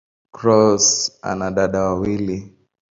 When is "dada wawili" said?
1.55-2.37